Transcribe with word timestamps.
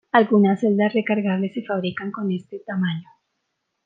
Algunas 0.11 0.61
celdas 0.61 0.93
recargables 0.95 1.53
se 1.53 1.61
fabrican 1.61 2.09
con 2.09 2.31
este 2.31 2.57
tamaño. 2.65 3.07